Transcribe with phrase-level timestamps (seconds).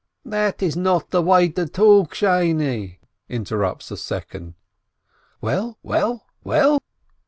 [0.25, 2.97] —"That is not the way to talk, Sheine!"
[3.29, 4.55] interrupts a second.—
[5.41, 6.81] "Well, well, well